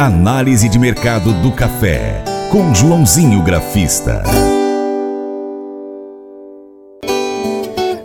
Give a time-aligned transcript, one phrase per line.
[0.00, 4.22] Análise de mercado do café, com Joãozinho Grafista.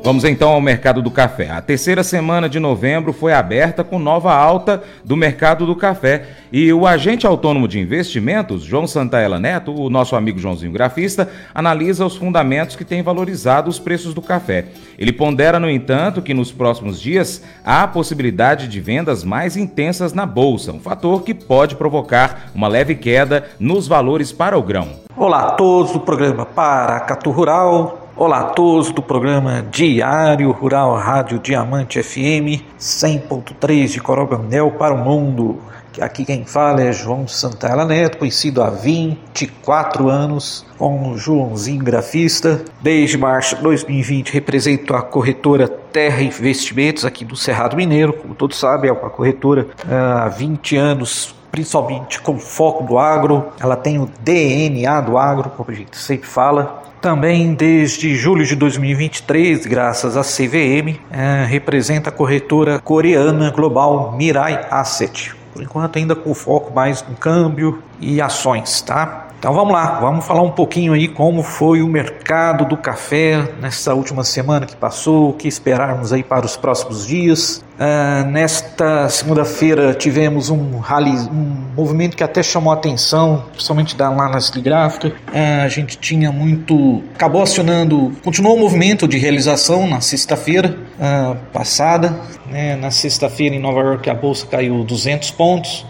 [0.05, 1.49] Vamos então ao mercado do café.
[1.49, 6.71] A terceira semana de novembro foi aberta com nova alta do mercado do café e
[6.71, 12.15] o agente autônomo de investimentos, João Santaella Neto, o nosso amigo Joãozinho Grafista, analisa os
[12.15, 14.65] fundamentos que têm valorizado os preços do café.
[14.95, 20.27] Ele pondera, no entanto, que nos próximos dias há possibilidade de vendas mais intensas na
[20.27, 24.87] bolsa, um fator que pode provocar uma leve queda nos valores para o grão.
[25.17, 28.04] Olá a todos do programa Paracatu Rural.
[28.17, 34.97] Olá a todos do programa Diário Rural Rádio Diamante FM 100.3 de Corobandel para o
[34.97, 35.59] mundo.
[35.99, 42.63] Aqui quem fala é João Santana Neto, conhecido há 24 anos como Joãozinho Grafista.
[42.81, 48.13] Desde março de 2020 represento a corretora Terra Investimentos aqui do Cerrado Mineiro.
[48.13, 53.77] Como todos sabem, é uma corretora há 20 anos principalmente com foco do agro, ela
[53.77, 59.67] tem o DNA do agro, como a gente sempre fala, também desde julho de 2023,
[59.67, 65.35] graças à CVM, é, representa a corretora coreana global Mirai Asset.
[65.53, 69.24] Por enquanto ainda com foco mais no câmbio e ações, tá?
[69.45, 73.93] Então vamos lá, vamos falar um pouquinho aí como foi o mercado do café nessa
[73.93, 77.63] última semana que passou, o que esperarmos aí para os próximos dias.
[77.75, 84.07] Uh, nesta segunda-feira tivemos um rally, um movimento que até chamou a atenção, principalmente da
[84.07, 85.09] análise gráfica.
[85.09, 91.35] Uh, a gente tinha muito, acabou acionando, continuou o movimento de realização na sexta-feira uh,
[91.53, 92.19] passada.
[92.47, 92.75] Né?
[92.77, 95.85] Na sexta-feira em Nova York a bolsa caiu 200 pontos.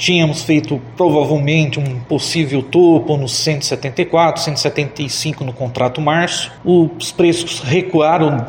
[0.00, 6.50] Tínhamos feito provavelmente um possível topo nos 174, 175 no contrato março.
[6.64, 8.46] Os preços recuaram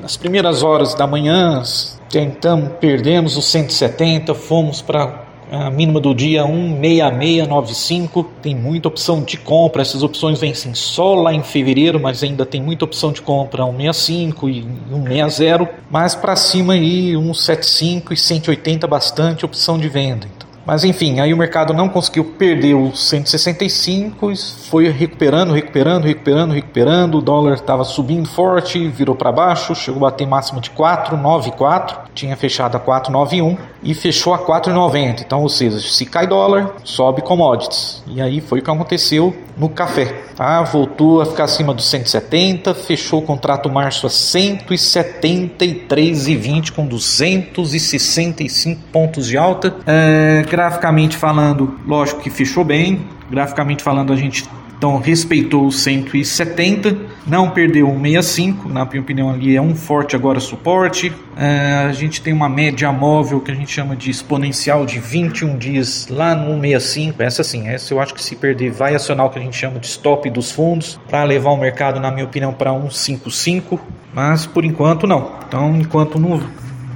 [0.00, 1.60] nas primeiras horas da manhã,
[2.08, 8.22] tentamos, perdemos os 170, fomos para a mínima do dia 16695.
[8.40, 9.82] Tem muita opção de compra.
[9.82, 14.48] Essas opções vencem só lá em fevereiro, mas ainda tem muita opção de compra 165
[14.48, 15.68] e 160.
[15.90, 20.28] Mas para cima aí 175 e 180 bastante opção de venda.
[20.66, 24.32] Mas enfim, aí o mercado não conseguiu perder os 165,
[24.68, 27.14] foi recuperando, recuperando, recuperando, recuperando.
[27.18, 32.36] O dólar estava subindo forte, virou para baixo, chegou a bater máximo de 4,94, tinha
[32.36, 35.22] fechado a 4,91 e fechou a 4,90.
[35.24, 38.02] Então, ou seja, se cai dólar, sobe commodities.
[38.08, 40.24] E aí foi o que aconteceu no café.
[40.34, 40.60] Tá?
[40.62, 49.28] Voltou a ficar acima dos 170, fechou o contrato março a 173,20 com 265 pontos
[49.28, 49.72] de alta.
[49.86, 53.06] É, graficamente falando, lógico que fechou bem.
[53.30, 54.44] Graficamente falando, a gente
[54.76, 60.14] então respeitou os 170, não perdeu o 65, na minha opinião ali é um forte
[60.14, 61.08] agora suporte.
[61.08, 65.58] Uh, a gente tem uma média móvel que a gente chama de exponencial de 21
[65.58, 67.22] dias lá no 65.
[67.22, 69.80] Essa sim, essa eu acho que se perder vai acionar o que a gente chama
[69.80, 73.80] de stop dos fundos para levar o mercado, na minha opinião, para 155.
[74.14, 75.32] Mas por enquanto não.
[75.46, 76.40] Então enquanto não,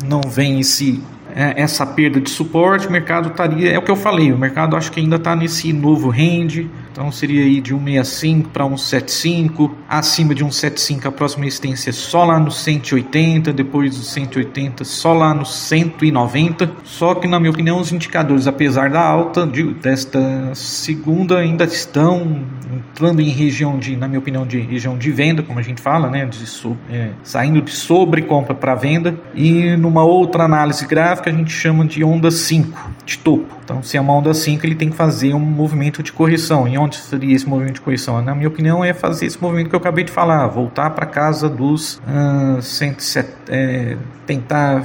[0.04, 1.02] não vem esse
[1.34, 4.76] é, essa perda de suporte, o mercado estaria, é o que eu falei, o mercado
[4.76, 10.34] acho que ainda está nesse novo range, então seria aí de 165 para 175, acima
[10.34, 15.46] de 175 a próxima resistência só lá no 180, depois do 180 só lá no
[15.46, 16.70] 190.
[16.84, 22.44] Só que na minha opinião os indicadores, apesar da alta de, desta segunda, ainda estão
[22.72, 26.08] entrando em região de, na minha opinião, de região de venda, como a gente fala,
[26.08, 26.44] né, de,
[26.90, 29.18] é, saindo de sobrecompra para venda.
[29.34, 33.60] E numa outra análise gráfica a gente chama de onda 5, de topo.
[33.64, 36.66] Então se é uma onda 5 ele tem que fazer um movimento de correção.
[36.66, 38.20] Em onde seria esse movimento de correção?
[38.22, 41.48] Na minha opinião, é fazer esse movimento que eu acabei de falar, voltar para casa
[41.48, 43.96] dos uh, 170, é,
[44.26, 44.84] tentar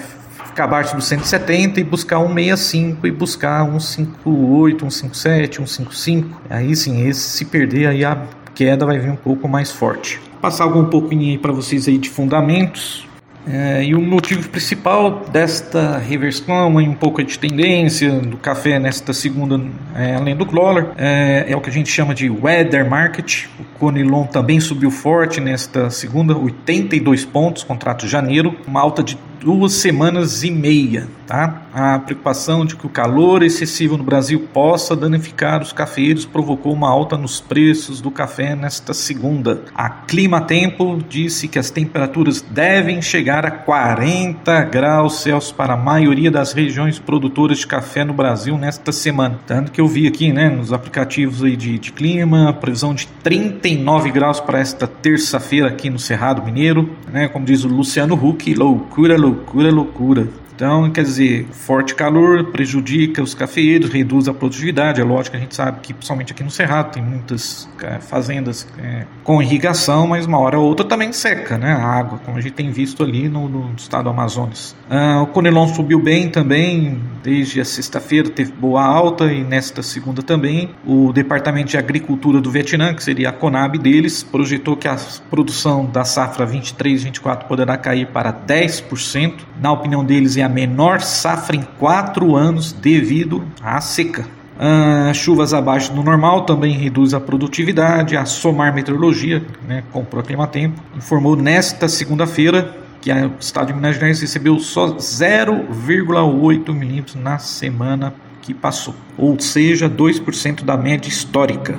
[0.55, 5.67] ficar abaixo dos 170 e buscar um 65 e buscar um 58, um 57, um
[5.67, 6.41] 55.
[6.50, 8.23] Aí sim, esse se perder aí a
[8.53, 10.19] queda vai vir um pouco mais forte.
[10.41, 13.05] Passar algum pouquinho aí para vocês aí de fundamentos.
[13.47, 19.14] É, e o motivo principal desta reversão e um pouco de tendência do café nesta
[19.14, 19.61] segunda,
[19.96, 23.46] é, além do dólar, é, é, o que a gente chama de weather market.
[23.59, 29.17] O Conilon também subiu forte nesta segunda, 82 pontos, contrato de janeiro, uma alta de
[29.41, 31.08] duas semanas e meia.
[31.28, 31.64] Tá?
[31.73, 36.90] A preocupação de que o calor excessivo no Brasil possa danificar os cafeeiros provocou uma
[36.90, 39.64] alta nos preços do café nesta segunda.
[39.73, 45.78] A Clima Tempo disse que as temperaturas devem chegar a 40 graus Celsius para a
[45.78, 49.40] maioria das regiões produtoras de café no Brasil nesta semana.
[49.47, 54.11] Tanto que eu vi aqui né, nos aplicativos aí de, de clima, previsão de 39
[54.11, 56.90] graus para esta terça-feira aqui no Cerrado Mineiro.
[57.11, 60.27] Né, como diz o Luciano Huck, loucura, loucura loucura, loucura.
[60.55, 65.01] Então, quer dizer, forte calor prejudica os cafeeiros, reduz a produtividade.
[65.01, 68.66] É lógico que a gente sabe que, principalmente aqui no Cerrado, tem muitas é, fazendas
[68.77, 72.41] é, com irrigação, mas uma hora ou outra também seca né, a água, como a
[72.41, 74.73] gente tem visto ali no, no estado do Amazonas.
[74.89, 80.22] Ah, o Conilon subiu bem também, desde a sexta-feira teve boa alta e nesta segunda
[80.22, 80.69] também.
[80.85, 84.95] O Departamento de Agricultura do Vietnã, que seria a Conab deles, projetou que a
[85.27, 89.39] produção da safra 23-24 poderá cair para 10%.
[89.59, 94.27] Na opinião deles, é a menor safra em quatro anos devido à seca.
[94.59, 98.16] Ah, chuvas abaixo do normal também reduz a produtividade.
[98.16, 103.96] A Somar Meteorologia, né, comprou a Climatempo, informou nesta segunda-feira que o estado de Minas
[103.96, 111.78] Gerais recebeu só 0,8 milímetros na semana que passou, ou seja, 2% da média histórica.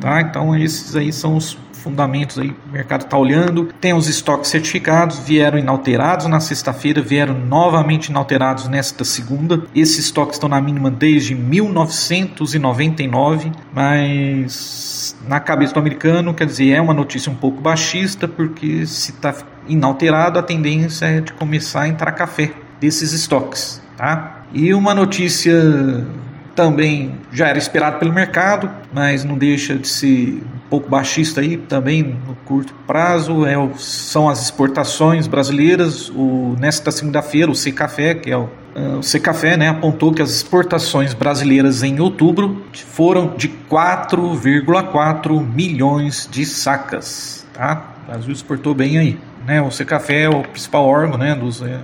[0.00, 0.20] Tá?
[0.20, 3.68] Então esses aí são os fundamentos aí o mercado está olhando.
[3.80, 9.62] Tem os estoques certificados, vieram inalterados na sexta-feira, vieram novamente inalterados nesta segunda.
[9.74, 16.80] Esses estoques estão na mínima desde 1999, mas na cabeça do americano, quer dizer, é
[16.80, 19.34] uma notícia um pouco baixista, porque se está
[19.66, 24.42] inalterado, a tendência é de começar a entrar café desses estoques, tá?
[24.52, 25.54] E uma notícia
[26.54, 32.02] também já era esperado pelo mercado, mas não deixa de um pouco baixista aí também
[32.02, 36.10] no curto prazo, é, são as exportações brasileiras.
[36.10, 40.30] O, nesta segunda-feira, o Secafé, que é o, uh, o Secafé, né, apontou que as
[40.30, 47.46] exportações brasileiras em outubro foram de 4,4 milhões de sacas.
[47.52, 47.94] Tá?
[48.04, 49.18] O Brasil exportou bem aí.
[49.46, 51.80] Né, o Secafé é o principal órgão né, dos, é,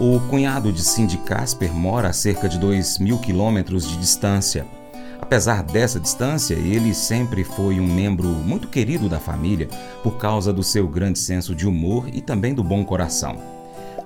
[0.00, 4.64] O cunhado de Cindy Casper mora a cerca de 2 mil quilômetros de distância.
[5.20, 9.68] Apesar dessa distância, ele sempre foi um membro muito querido da família
[10.02, 13.36] por causa do seu grande senso de humor e também do bom coração.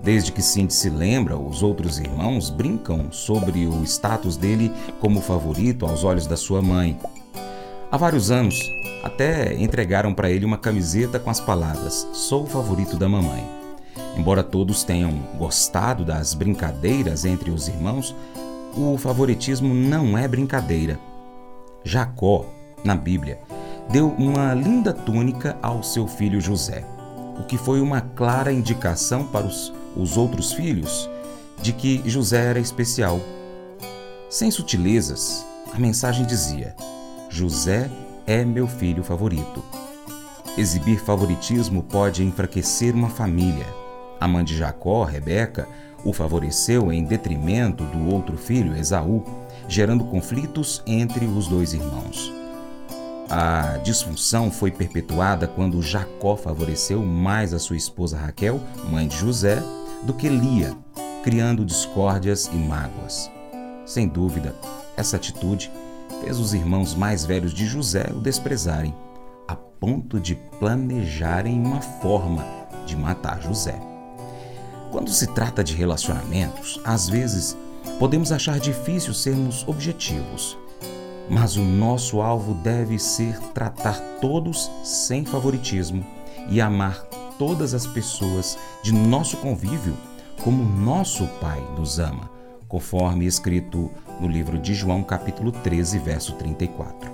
[0.02, 5.86] Desde que Cindy se lembra, os outros irmãos brincam sobre o status dele como favorito
[5.86, 6.98] aos olhos da sua mãe.
[7.88, 8.58] Há vários anos,
[9.04, 13.63] até entregaram para ele uma camiseta com as palavras: Sou o favorito da mamãe.
[14.16, 18.14] Embora todos tenham gostado das brincadeiras entre os irmãos,
[18.76, 20.98] o favoritismo não é brincadeira.
[21.82, 22.46] Jacó,
[22.84, 23.40] na Bíblia,
[23.90, 26.84] deu uma linda túnica ao seu filho José,
[27.38, 31.08] o que foi uma clara indicação para os os outros filhos
[31.62, 33.20] de que José era especial.
[34.28, 36.74] Sem sutilezas, a mensagem dizia:
[37.28, 37.90] José
[38.26, 39.62] é meu filho favorito.
[40.56, 43.66] Exibir favoritismo pode enfraquecer uma família.
[44.20, 45.68] A mãe de Jacó, Rebeca,
[46.04, 49.24] o favoreceu em detrimento do outro filho, Esaú,
[49.68, 52.32] gerando conflitos entre os dois irmãos.
[53.30, 59.62] A disfunção foi perpetuada quando Jacó favoreceu mais a sua esposa Raquel, mãe de José,
[60.02, 60.76] do que Lia,
[61.22, 63.30] criando discórdias e mágoas.
[63.86, 64.54] Sem dúvida,
[64.96, 65.70] essa atitude
[66.20, 68.94] fez os irmãos mais velhos de José o desprezarem,
[69.48, 72.44] a ponto de planejarem uma forma
[72.86, 73.93] de matar José.
[74.94, 77.58] Quando se trata de relacionamentos, às vezes
[77.98, 80.56] podemos achar difícil sermos objetivos,
[81.28, 86.06] mas o nosso alvo deve ser tratar todos sem favoritismo
[86.48, 87.02] e amar
[87.40, 89.96] todas as pessoas de nosso convívio
[90.44, 92.30] como nosso Pai nos ama,
[92.68, 97.10] conforme escrito no livro de João, capítulo 13, verso 34.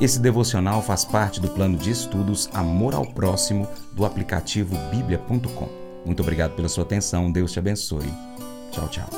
[0.00, 5.81] Esse devocional faz parte do plano de estudos Amor ao Próximo do aplicativo bíblia.com.
[6.04, 8.12] Muito obrigado pela sua atenção, Deus te abençoe.
[8.70, 9.08] Tchau, tchau.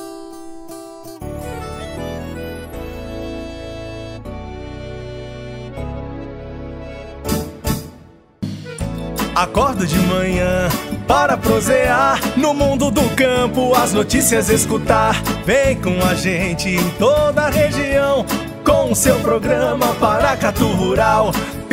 [9.35, 10.69] Acordo de manhã
[11.09, 15.21] para prosear no mundo do campo, as notícias escutar.
[15.45, 18.25] Vem com a gente em toda a região
[18.65, 21.33] com o seu programa Paracatu Rural.